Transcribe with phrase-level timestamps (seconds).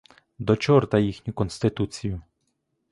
[0.39, 2.21] До чорта їхню конституцію!